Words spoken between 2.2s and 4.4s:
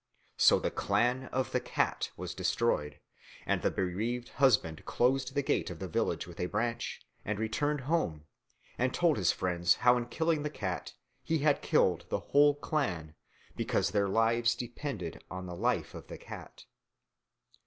destroyed; and the bereaved